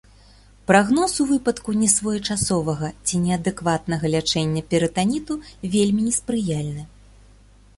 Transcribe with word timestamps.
Прагноз 0.69 1.11
у 1.23 1.25
выпадку 1.31 1.75
несвоечасовага 1.81 2.89
ці 3.05 3.15
неадэкватнага 3.25 4.05
лячэння 4.15 4.61
перытаніту 4.73 5.33
вельмі 5.75 6.01
неспрыяльны. 6.09 6.83